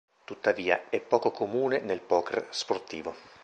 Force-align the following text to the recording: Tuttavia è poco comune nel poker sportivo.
Tuttavia 0.23 0.89
è 0.89 0.99
poco 0.99 1.29
comune 1.29 1.79
nel 1.79 2.01
poker 2.01 2.47
sportivo. 2.49 3.15